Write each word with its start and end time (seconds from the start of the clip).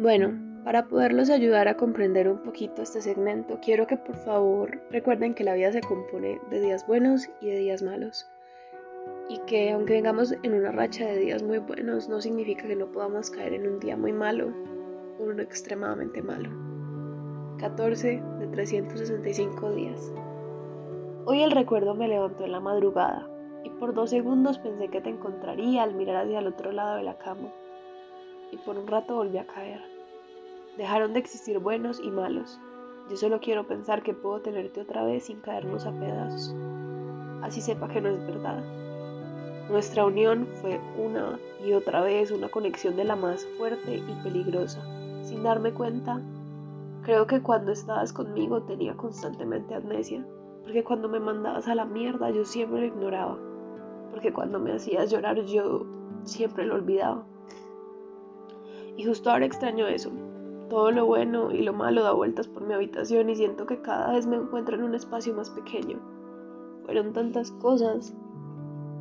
Bueno, 0.00 0.32
para 0.62 0.86
poderlos 0.86 1.28
ayudar 1.28 1.66
a 1.66 1.76
comprender 1.76 2.28
un 2.28 2.38
poquito 2.38 2.82
este 2.82 3.00
segmento, 3.00 3.58
quiero 3.60 3.88
que 3.88 3.96
por 3.96 4.14
favor 4.14 4.80
recuerden 4.92 5.34
que 5.34 5.42
la 5.42 5.54
vida 5.54 5.72
se 5.72 5.80
compone 5.80 6.40
de 6.50 6.60
días 6.60 6.86
buenos 6.86 7.28
y 7.40 7.46
de 7.48 7.58
días 7.58 7.82
malos. 7.82 8.30
Y 9.28 9.38
que 9.38 9.72
aunque 9.72 9.94
vengamos 9.94 10.36
en 10.44 10.54
una 10.54 10.70
racha 10.70 11.04
de 11.04 11.18
días 11.18 11.42
muy 11.42 11.58
buenos, 11.58 12.08
no 12.08 12.20
significa 12.20 12.68
que 12.68 12.76
no 12.76 12.86
podamos 12.92 13.28
caer 13.28 13.54
en 13.54 13.66
un 13.66 13.80
día 13.80 13.96
muy 13.96 14.12
malo 14.12 14.52
o 15.18 15.24
uno 15.24 15.42
extremadamente 15.42 16.22
malo. 16.22 16.48
14 17.58 18.22
de 18.38 18.46
365 18.46 19.72
días. 19.72 20.12
Hoy 21.24 21.42
el 21.42 21.50
recuerdo 21.50 21.96
me 21.96 22.06
levantó 22.06 22.44
en 22.44 22.52
la 22.52 22.60
madrugada 22.60 23.28
y 23.64 23.70
por 23.70 23.94
dos 23.94 24.10
segundos 24.10 24.60
pensé 24.60 24.86
que 24.90 25.00
te 25.00 25.10
encontraría 25.10 25.82
al 25.82 25.96
mirar 25.96 26.24
hacia 26.24 26.38
el 26.38 26.46
otro 26.46 26.70
lado 26.70 26.98
de 26.98 27.02
la 27.02 27.18
cama 27.18 27.52
y 28.50 28.56
por 28.58 28.78
un 28.78 28.86
rato 28.86 29.16
volví 29.16 29.38
a 29.38 29.46
caer. 29.46 29.80
Dejaron 30.76 31.12
de 31.12 31.20
existir 31.20 31.58
buenos 31.58 32.00
y 32.00 32.10
malos. 32.10 32.60
Yo 33.10 33.16
solo 33.16 33.40
quiero 33.40 33.66
pensar 33.66 34.02
que 34.02 34.14
puedo 34.14 34.40
tenerte 34.40 34.80
otra 34.80 35.04
vez 35.04 35.24
sin 35.24 35.40
caernos 35.40 35.86
a 35.86 35.92
pedazos. 35.92 36.54
Así 37.42 37.60
sepa 37.60 37.88
que 37.88 38.00
no 38.00 38.10
es 38.10 38.26
verdad. 38.26 38.62
Nuestra 39.70 40.06
unión 40.06 40.46
fue 40.60 40.80
una 40.96 41.38
y 41.64 41.72
otra 41.72 42.00
vez 42.00 42.30
una 42.30 42.48
conexión 42.48 42.96
de 42.96 43.04
la 43.04 43.16
más 43.16 43.46
fuerte 43.58 43.96
y 43.96 44.22
peligrosa. 44.22 44.82
Sin 45.22 45.42
darme 45.42 45.72
cuenta, 45.72 46.22
creo 47.02 47.26
que 47.26 47.42
cuando 47.42 47.72
estabas 47.72 48.12
conmigo 48.12 48.62
tenía 48.62 48.94
constantemente 48.96 49.74
amnesia, 49.74 50.26
porque 50.62 50.84
cuando 50.84 51.08
me 51.08 51.20
mandabas 51.20 51.68
a 51.68 51.74
la 51.74 51.84
mierda 51.84 52.30
yo 52.30 52.44
siempre 52.44 52.80
lo 52.80 52.86
ignoraba, 52.86 53.38
porque 54.10 54.32
cuando 54.32 54.58
me 54.58 54.72
hacías 54.72 55.10
llorar 55.10 55.42
yo 55.44 55.86
siempre 56.24 56.64
lo 56.64 56.74
olvidaba. 56.74 57.26
Y 58.98 59.04
justo 59.04 59.30
ahora 59.30 59.46
extraño 59.46 59.86
eso. 59.86 60.10
Todo 60.68 60.90
lo 60.90 61.06
bueno 61.06 61.52
y 61.52 61.62
lo 61.62 61.72
malo 61.72 62.02
da 62.02 62.12
vueltas 62.12 62.48
por 62.48 62.64
mi 62.64 62.74
habitación 62.74 63.30
y 63.30 63.36
siento 63.36 63.64
que 63.64 63.80
cada 63.80 64.12
vez 64.12 64.26
me 64.26 64.34
encuentro 64.34 64.74
en 64.74 64.82
un 64.82 64.96
espacio 64.96 65.32
más 65.34 65.50
pequeño. 65.50 66.00
Fueron 66.84 67.12
tantas 67.12 67.52
cosas 67.52 68.12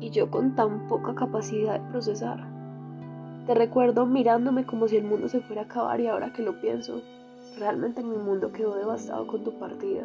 y 0.00 0.10
yo 0.10 0.32
con 0.32 0.56
tan 0.56 0.88
poca 0.88 1.14
capacidad 1.14 1.78
de 1.78 1.90
procesar. 1.92 2.44
Te 3.46 3.54
recuerdo 3.54 4.04
mirándome 4.04 4.66
como 4.66 4.88
si 4.88 4.96
el 4.96 5.04
mundo 5.04 5.28
se 5.28 5.40
fuera 5.42 5.62
a 5.62 5.64
acabar 5.66 6.00
y 6.00 6.08
ahora 6.08 6.32
que 6.32 6.42
lo 6.42 6.60
pienso, 6.60 7.00
realmente 7.56 8.02
mi 8.02 8.16
mundo 8.16 8.50
quedó 8.50 8.74
devastado 8.74 9.28
con 9.28 9.44
tu 9.44 9.56
partida. 9.60 10.02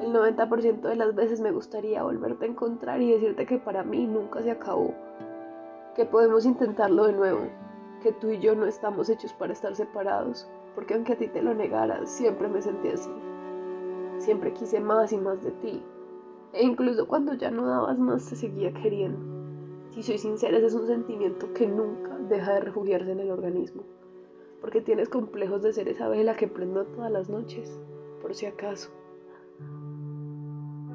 El 0.00 0.10
90% 0.10 0.80
de 0.80 0.96
las 0.96 1.14
veces 1.14 1.42
me 1.42 1.50
gustaría 1.50 2.02
volverte 2.02 2.46
a 2.46 2.48
encontrar 2.48 3.02
y 3.02 3.12
decirte 3.12 3.44
que 3.44 3.58
para 3.58 3.84
mí 3.84 4.06
nunca 4.06 4.40
se 4.40 4.50
acabó, 4.50 4.94
que 5.94 6.06
podemos 6.06 6.46
intentarlo 6.46 7.04
de 7.06 7.12
nuevo, 7.12 7.40
que 8.04 8.12
tú 8.12 8.28
y 8.30 8.38
yo 8.38 8.54
no 8.54 8.66
estamos 8.66 9.08
hechos 9.08 9.32
para 9.32 9.54
estar 9.54 9.74
separados, 9.74 10.46
porque 10.74 10.92
aunque 10.92 11.14
a 11.14 11.16
ti 11.16 11.26
te 11.26 11.40
lo 11.40 11.54
negaras, 11.54 12.10
siempre 12.10 12.48
me 12.48 12.60
sentí 12.60 12.88
así. 12.88 13.10
Siempre 14.18 14.52
quise 14.52 14.78
más 14.78 15.10
y 15.14 15.16
más 15.16 15.42
de 15.42 15.52
ti. 15.52 15.82
E 16.52 16.62
incluso 16.62 17.08
cuando 17.08 17.32
ya 17.32 17.50
no 17.50 17.66
dabas 17.66 17.98
más, 17.98 18.28
te 18.28 18.36
seguía 18.36 18.74
queriendo. 18.74 19.18
Si 19.88 20.02
soy 20.02 20.18
sincera, 20.18 20.58
ese 20.58 20.66
es 20.66 20.74
un 20.74 20.86
sentimiento 20.86 21.50
que 21.54 21.66
nunca 21.66 22.18
deja 22.28 22.52
de 22.52 22.60
refugiarse 22.60 23.10
en 23.10 23.20
el 23.20 23.30
organismo. 23.30 23.84
Porque 24.60 24.82
tienes 24.82 25.08
complejos 25.08 25.62
de 25.62 25.72
ser 25.72 25.88
esa 25.88 26.06
vela 26.08 26.36
que 26.36 26.46
prendo 26.46 26.84
todas 26.84 27.10
las 27.10 27.30
noches, 27.30 27.80
por 28.20 28.34
si 28.34 28.44
acaso. 28.44 28.90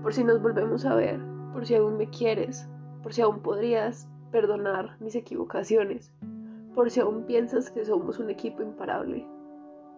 Por 0.03 0.13
si 0.13 0.23
nos 0.23 0.43
volvemos 0.43 0.85
a 0.85 0.93
ver, 0.93 1.19
por 1.53 1.65
si 1.65 1.73
aún 1.73 1.97
me 1.97 2.07
quieres, 2.11 2.69
por 3.01 3.13
si 3.13 3.23
aún 3.23 3.39
podrías 3.39 4.07
perdonar 4.31 4.95
mis 4.99 5.15
equivocaciones, 5.15 6.13
por 6.73 6.89
si 6.89 6.99
aún 6.99 7.23
piensas 7.23 7.69
que 7.69 7.85
somos 7.85 8.19
un 8.19 8.29
equipo 8.29 8.61
imparable. 8.61 9.27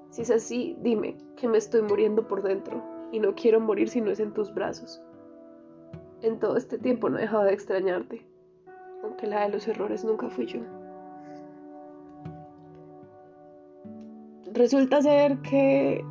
Si 0.10 0.24
es 0.24 0.32
así, 0.32 0.78
dime 0.82 1.18
que 1.36 1.48
me 1.48 1.58
estoy 1.58 1.82
muriendo 1.82 2.28
por 2.28 2.44
dentro 2.44 2.84
y 3.12 3.20
no 3.20 3.34
quiero 3.36 3.60
morir 3.60 3.90
si 3.90 4.02
no 4.02 4.12
es 4.12 4.20
en 4.20 4.34
tus 4.34 4.54
brazos. 4.54 5.02
En 6.22 6.40
todo 6.40 6.58
este 6.58 6.78
tiempo 6.78 7.10
no 7.10 7.18
he 7.18 7.22
dejado 7.22 7.44
de 7.44 7.54
extrañarte, 7.54 8.26
aunque 9.04 9.28
la 9.28 9.44
de 9.44 9.50
los 9.50 9.68
errores 9.68 10.04
nunca 10.04 10.30
fui 10.30 10.46
yo. 10.46 10.62
Resulta 14.54 15.02
ser 15.02 15.42
que 15.42 16.04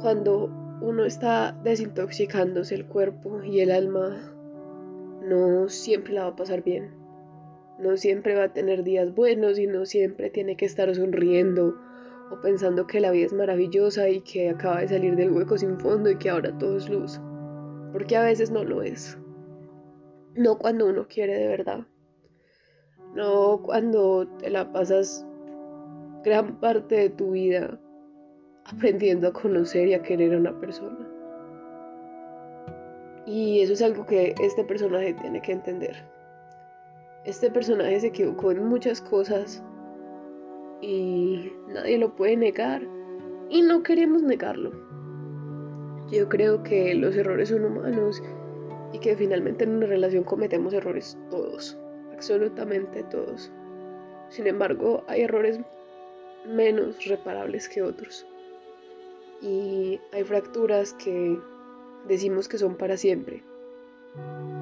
cuando 0.00 0.48
uno 0.80 1.04
está 1.04 1.52
desintoxicándose 1.64 2.74
el 2.74 2.86
cuerpo 2.86 3.42
y 3.42 3.60
el 3.60 3.70
alma, 3.70 4.32
no 5.22 5.68
siempre 5.68 6.14
la 6.14 6.24
va 6.24 6.28
a 6.28 6.36
pasar 6.36 6.62
bien 6.62 7.01
no 7.82 7.96
siempre 7.96 8.36
va 8.36 8.44
a 8.44 8.52
tener 8.52 8.84
días 8.84 9.14
buenos 9.14 9.58
y 9.58 9.66
no 9.66 9.84
siempre 9.84 10.30
tiene 10.30 10.56
que 10.56 10.64
estar 10.64 10.94
sonriendo 10.94 11.74
o 12.30 12.40
pensando 12.40 12.86
que 12.86 13.00
la 13.00 13.10
vida 13.10 13.26
es 13.26 13.32
maravillosa 13.32 14.08
y 14.08 14.20
que 14.20 14.50
acaba 14.50 14.80
de 14.80 14.88
salir 14.88 15.16
del 15.16 15.32
hueco 15.32 15.58
sin 15.58 15.78
fondo 15.78 16.10
y 16.10 16.16
que 16.16 16.30
ahora 16.30 16.56
todo 16.58 16.76
es 16.76 16.88
luz. 16.88 17.20
Porque 17.92 18.16
a 18.16 18.22
veces 18.22 18.50
no 18.50 18.64
lo 18.64 18.82
es. 18.82 19.18
No 20.34 20.58
cuando 20.58 20.86
uno 20.86 21.06
quiere 21.08 21.36
de 21.36 21.48
verdad. 21.48 21.86
No 23.14 23.60
cuando 23.62 24.28
te 24.38 24.48
la 24.48 24.72
pasas 24.72 25.26
gran 26.24 26.60
parte 26.60 26.94
de 26.94 27.10
tu 27.10 27.32
vida 27.32 27.78
aprendiendo 28.64 29.28
a 29.28 29.32
conocer 29.32 29.88
y 29.88 29.94
a 29.94 30.02
querer 30.02 30.34
a 30.34 30.38
una 30.38 30.58
persona. 30.58 31.08
Y 33.26 33.60
eso 33.60 33.72
es 33.72 33.82
algo 33.82 34.06
que 34.06 34.34
este 34.40 34.64
personaje 34.64 35.14
tiene 35.14 35.42
que 35.42 35.52
entender. 35.52 36.21
Este 37.24 37.52
personaje 37.52 38.00
se 38.00 38.08
equivocó 38.08 38.50
en 38.50 38.64
muchas 38.64 39.00
cosas 39.00 39.62
y 40.80 41.52
nadie 41.68 41.96
lo 41.96 42.16
puede 42.16 42.36
negar 42.36 42.82
y 43.48 43.62
no 43.62 43.84
queremos 43.84 44.24
negarlo. 44.24 44.72
Yo 46.10 46.28
creo 46.28 46.64
que 46.64 46.96
los 46.96 47.14
errores 47.14 47.50
son 47.50 47.64
humanos 47.64 48.20
y 48.92 48.98
que 48.98 49.14
finalmente 49.14 49.62
en 49.62 49.76
una 49.76 49.86
relación 49.86 50.24
cometemos 50.24 50.74
errores 50.74 51.16
todos, 51.30 51.78
absolutamente 52.12 53.04
todos. 53.04 53.52
Sin 54.28 54.48
embargo, 54.48 55.04
hay 55.06 55.22
errores 55.22 55.60
menos 56.44 57.06
reparables 57.06 57.68
que 57.68 57.82
otros. 57.82 58.26
Y 59.40 60.00
hay 60.12 60.24
fracturas 60.24 60.92
que 60.94 61.38
decimos 62.08 62.48
que 62.48 62.58
son 62.58 62.74
para 62.74 62.96
siempre 62.96 63.44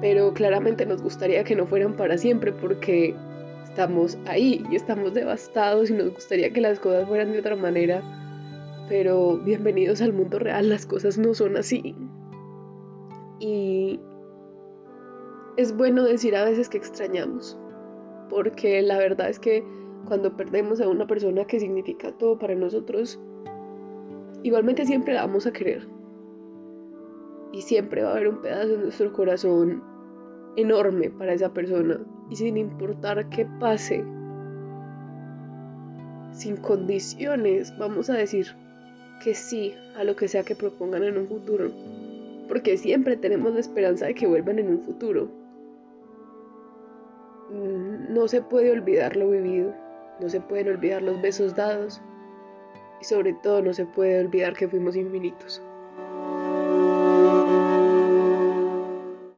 pero 0.01 0.33
claramente 0.33 0.85
nos 0.85 1.01
gustaría 1.01 1.43
que 1.43 1.55
no 1.55 1.65
fueran 1.67 1.95
para 1.95 2.17
siempre 2.17 2.51
porque 2.51 3.15
estamos 3.63 4.17
ahí 4.25 4.65
y 4.69 4.75
estamos 4.75 5.13
devastados 5.13 5.89
y 5.89 5.93
nos 5.93 6.13
gustaría 6.13 6.51
que 6.51 6.59
las 6.59 6.79
cosas 6.79 7.07
fueran 7.07 7.31
de 7.31 7.39
otra 7.39 7.55
manera. 7.55 8.01
Pero 8.89 9.37
bienvenidos 9.37 10.01
al 10.01 10.11
mundo 10.11 10.39
real, 10.39 10.69
las 10.69 10.85
cosas 10.85 11.17
no 11.17 11.33
son 11.33 11.55
así. 11.55 11.95
Y 13.39 13.99
es 15.57 15.75
bueno 15.75 16.03
decir 16.03 16.35
a 16.35 16.45
veces 16.45 16.67
que 16.67 16.77
extrañamos, 16.77 17.57
porque 18.29 18.81
la 18.81 18.97
verdad 18.97 19.29
es 19.29 19.39
que 19.39 19.63
cuando 20.05 20.35
perdemos 20.35 20.81
a 20.81 20.89
una 20.89 21.07
persona 21.07 21.45
que 21.45 21.59
significa 21.59 22.11
todo 22.17 22.37
para 22.37 22.55
nosotros, 22.55 23.19
igualmente 24.43 24.85
siempre 24.85 25.13
la 25.13 25.25
vamos 25.25 25.45
a 25.47 25.53
querer. 25.53 25.87
Y 27.51 27.61
siempre 27.61 28.03
va 28.03 28.09
a 28.09 28.11
haber 28.13 28.27
un 28.27 28.41
pedazo 28.41 28.69
de 28.69 28.77
nuestro 28.77 29.11
corazón 29.13 29.83
enorme 30.55 31.09
para 31.09 31.33
esa 31.33 31.53
persona 31.53 31.99
y 32.29 32.35
sin 32.35 32.57
importar 32.57 33.29
qué 33.29 33.45
pase, 33.59 34.03
sin 36.31 36.57
condiciones, 36.57 37.77
vamos 37.77 38.09
a 38.09 38.13
decir 38.13 38.47
que 39.23 39.35
sí 39.35 39.75
a 39.97 40.03
lo 40.03 40.15
que 40.15 40.27
sea 40.27 40.43
que 40.43 40.55
propongan 40.55 41.03
en 41.03 41.17
un 41.17 41.27
futuro, 41.27 41.71
porque 42.47 42.77
siempre 42.77 43.17
tenemos 43.17 43.53
la 43.53 43.59
esperanza 43.59 44.05
de 44.05 44.15
que 44.15 44.27
vuelvan 44.27 44.59
en 44.59 44.69
un 44.69 44.81
futuro. 44.81 45.27
Mm, 47.51 48.13
no 48.13 48.27
se 48.27 48.41
puede 48.41 48.71
olvidar 48.71 49.15
lo 49.17 49.29
vivido, 49.29 49.73
no 50.19 50.29
se 50.29 50.39
pueden 50.39 50.69
olvidar 50.69 51.01
los 51.01 51.21
besos 51.21 51.55
dados 51.55 52.01
y 53.01 53.05
sobre 53.05 53.33
todo 53.33 53.61
no 53.61 53.73
se 53.73 53.85
puede 53.85 54.21
olvidar 54.21 54.53
que 54.53 54.67
fuimos 54.67 54.95
infinitos. 54.95 55.61